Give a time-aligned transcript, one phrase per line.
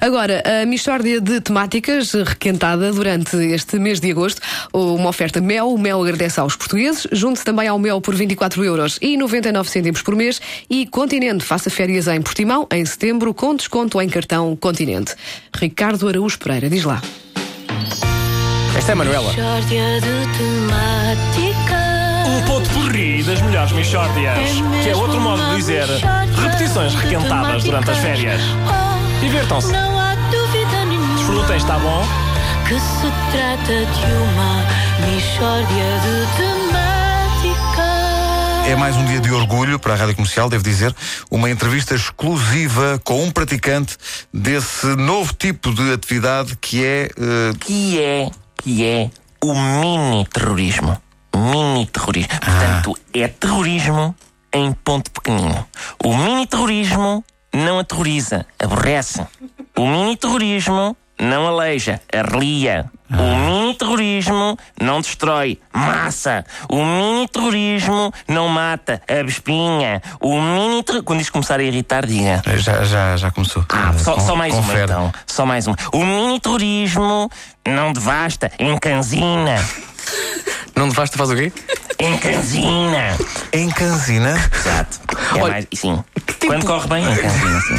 [0.00, 5.78] Agora, a mistória de temáticas requentada durante este mês de agosto, uma oferta Mel, o
[5.78, 10.14] Mel agradece aos portugueses, junte-se também ao Mel por 24 euros e 99 cêntimos por
[10.14, 15.14] mês e Continente, faça férias em Portimão, em setembro, com desconto em cartão Continente.
[15.56, 17.00] Ricardo Araújo Pereira, diz lá.
[18.76, 19.28] Esta é a Manuela.
[19.28, 21.84] Mixórdia de temáticas.
[22.26, 24.38] O ponto porri das melhores Michórdias.
[24.82, 25.86] Que é outro modo de dizer
[26.42, 28.40] repetições requentadas durante as férias.
[29.20, 29.72] Divirtam-se.
[29.72, 32.04] Não há dúvida nenhuma Desfrutem, está bom?
[32.68, 34.64] que se trata de uma
[35.06, 37.84] Mixórdia de temáticas.
[38.66, 40.94] É mais um dia de orgulho para a Rádio Comercial, devo dizer,
[41.30, 43.98] uma entrevista exclusiva com um praticante
[44.32, 47.10] desse novo tipo de atividade que é.
[47.18, 49.10] eh, que é, que é
[49.42, 50.96] o mini-terrorismo.
[51.36, 52.30] Mini-terrorismo.
[52.40, 54.14] Portanto, é terrorismo
[54.54, 55.66] em ponto pequenino.
[56.02, 57.22] O mini-terrorismo
[57.54, 59.24] não aterroriza, aborrece.
[59.76, 62.90] O mini-terrorismo não aleija, arrelia.
[63.10, 66.44] O mini-terrorismo não destrói, massa.
[66.68, 70.02] O mini-terrorismo não mata, abespinha.
[70.20, 72.42] O mini Quando isto começar a irritar, diga.
[72.56, 73.64] já, já, já começou.
[73.68, 74.84] Ah, só, só mais uma confere.
[74.84, 75.12] então.
[75.26, 75.76] Só mais uma.
[75.92, 77.30] O mini-terrorismo
[77.66, 79.64] não devasta, encanzina.
[80.74, 81.52] Não devasta faz o quê?
[82.00, 83.16] Encanzina.
[83.52, 85.00] Em Canzina, Exato.
[85.36, 86.02] É Olha, mais, sim.
[86.46, 87.74] Quando corre bem, encanzina, sim.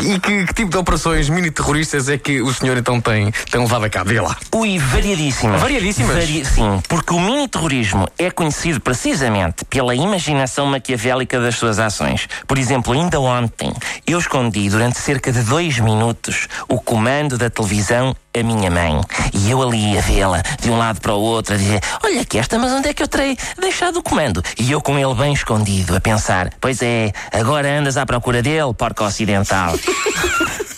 [0.00, 3.84] E que, que tipo de operações mini-terroristas é que o senhor então tem, tem levado
[3.84, 4.08] a cabo?
[4.10, 4.36] Diga lá.
[4.54, 5.60] Ui, variadíssimas.
[5.60, 6.14] Variadíssimas?
[6.14, 12.28] Vari- Sim, porque o mini-terrorismo é conhecido precisamente pela imaginação maquiavélica das suas ações.
[12.46, 13.72] Por exemplo, ainda ontem,
[14.06, 19.00] eu escondi durante cerca de dois minutos o comando da televisão à minha mãe.
[19.32, 22.38] E eu ali a vê-la de um lado para o outro, a dizer: Olha aqui
[22.38, 24.42] esta, mas onde é que eu terei deixado o comando?
[24.58, 28.72] E eu com ele bem escondido, a pensar: Pois é, agora andas à procura dele,
[28.74, 29.74] porca ocidental.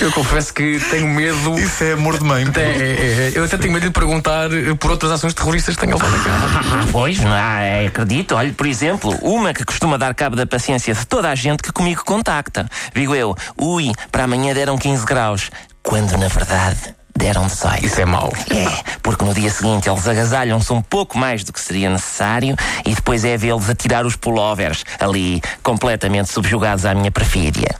[0.00, 1.58] Eu confesso que tenho medo.
[1.58, 2.44] isso é amor de mãe.
[2.54, 5.88] É, é, é, eu até tenho medo de perguntar por outras ações terroristas que a
[5.88, 6.04] cabo.
[6.04, 8.34] Ah, pois, não, é, acredito.
[8.34, 11.72] Olha, por exemplo, uma que costuma dar cabo da paciência de toda a gente que
[11.72, 12.68] comigo contacta.
[12.94, 15.50] Digo eu, ui, para amanhã deram 15 graus,
[15.86, 17.86] quando na verdade deram 18.
[17.86, 18.30] Isso é mau.
[18.50, 22.54] É, porque no dia seguinte eles agasalham-se um pouco mais do que seria necessário
[22.84, 27.74] e depois é vê-los a tirar os pullovers ali, completamente subjugados à minha perfídia.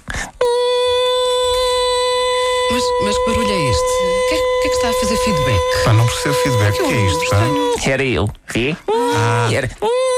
[2.71, 3.83] Mas, mas que barulho é este?
[3.83, 5.61] O que é, que é que está a fazer feedback?
[5.85, 6.81] Pá, não percebo feedback.
[6.81, 7.31] O que é isto?
[7.31, 7.91] pá?
[7.91, 8.77] Era eu, vê?
[9.53, 9.71] Era.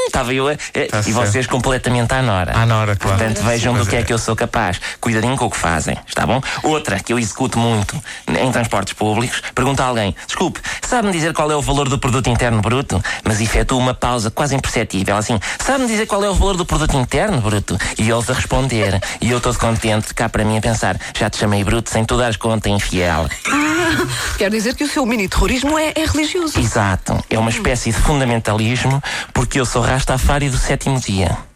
[0.08, 1.12] Estava eu a, a- e Tá certo.
[1.14, 2.56] vocês completamente à nora.
[2.56, 3.18] À nora, claro.
[3.18, 4.02] Portanto, vejam do Pois que é é.
[4.02, 4.80] que eu sou capaz.
[5.00, 6.40] Cuidadinho com o que fazem, está bom?
[6.62, 7.94] Outra que eu executo muito
[8.28, 12.28] em transportes públicos, pergunta a alguém: desculpe, sabe-me dizer qual é o valor do produto
[12.28, 13.00] interno bruto?
[13.24, 16.96] Mas efetua uma pausa quase imperceptível, assim: sabe-me dizer qual é o valor do produto
[16.96, 17.76] interno bruto?
[17.98, 19.00] E eles a responder.
[19.20, 22.16] E eu todo contente, cá para mim a pensar: já te chamei bruto sem tu
[22.16, 23.28] dares conta, infiel.
[24.36, 26.58] Quer dizer que o seu mini-terrorismo é, é religioso.
[26.58, 27.22] Exato.
[27.28, 29.02] É uma espécie de fundamentalismo
[29.32, 31.47] porque eu sou Rastafari do sétimo dia.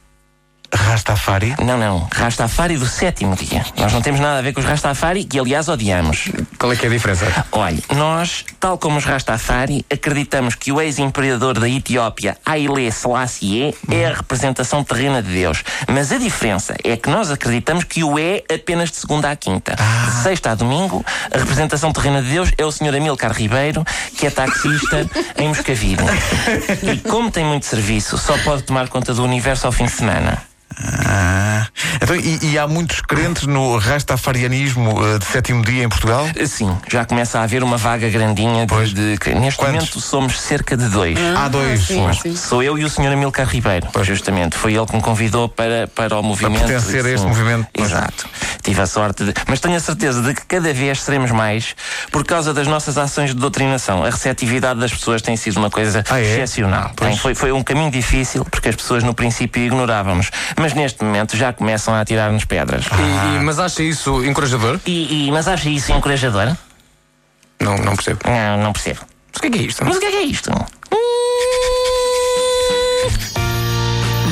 [0.75, 1.55] Rastafari.
[1.62, 2.09] Não, não.
[2.12, 3.65] Rastafari do sétimo dia.
[3.77, 6.31] Nós não temos nada a ver com os Rastafari, que aliás odiamos.
[6.59, 7.47] Qual é que é a diferença?
[7.53, 14.06] Olha, nós, tal como os Rastafari, acreditamos que o ex-imperador da Etiópia, Haile Selassie, é
[14.06, 15.62] a representação terrena de Deus.
[15.88, 19.77] Mas a diferença é que nós acreditamos que o é apenas de segunda à quinta.
[19.77, 22.97] De sexta a domingo, a representação terrena de Deus é o Sr.
[22.97, 23.84] Amilcar Ribeiro,
[24.16, 25.06] que é taxista
[25.37, 26.03] em Moscavide.
[26.83, 30.43] E como tem muito serviço, só pode tomar conta do universo ao fim de semana.
[31.15, 31.72] Ah.
[32.00, 36.26] Então, e, e há muitos crentes no rastafarianismo eh, de sétimo dia em Portugal?
[36.47, 38.92] Sim, já começa a haver uma vaga grandinha de, Pois.
[38.94, 39.75] de- Neste Quantos?
[39.75, 41.19] momento somos cerca de dois.
[41.36, 41.86] Há dois.
[41.86, 42.19] sim, Pois.
[42.20, 42.36] sim.
[42.36, 43.12] Sou eu e o Sr.
[43.12, 44.56] Amilcar Ribeiro, justamente.
[44.56, 46.64] Foi ele que me convidou para, para o movimento.
[46.66, 47.69] pertencer a este movimento.
[47.75, 48.26] Exato.
[48.62, 49.34] Tive a sorte de.
[49.48, 51.74] Mas tenho a certeza de que cada vez seremos mais
[52.10, 54.04] por causa das nossas ações de doutrinação.
[54.04, 56.22] A receptividade das pessoas tem sido uma coisa Ah, é?
[56.22, 56.92] excepcional.
[56.97, 57.19] Pois.
[57.19, 60.30] Foi, foi um caminho difícil porque as pessoas no princípio ignorávamos.
[60.56, 62.84] Mas neste momento já começam a atirar-nos pedras.
[62.87, 64.78] E- e- mas acha isso encorajador?
[64.87, 66.54] E, e- mas acha isso encorajador?
[67.60, 68.21] Não, não percebo.
[68.24, 69.01] Não, não percebo.
[69.33, 69.84] Mas o que é que é isto?
[69.84, 70.51] Mas o que é que é isto?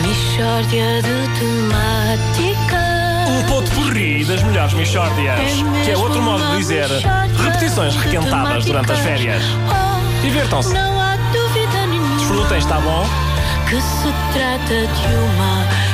[0.03, 2.81] Mixórdia de temáticas.
[3.41, 5.41] O ponto porri das melhores Michórdias.
[5.85, 6.89] Que é outro modo de dizer
[7.43, 9.43] repetições requentadas durante as férias.
[10.23, 10.73] Divirtam-se.
[10.73, 13.05] Não há dúvida nenhuma Desfrutem, está bom?
[13.69, 15.90] que se trata de uma.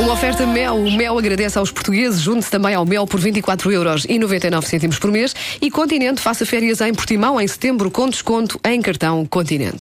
[0.00, 0.76] Uma oferta Mel.
[0.76, 2.20] O Mel agradece aos portugueses.
[2.20, 5.34] Junte-se também ao Mel por 24 euros e 99 cêntimos por mês.
[5.60, 9.78] E Continente, faça férias em Portimão em setembro com desconto em cartão Continente.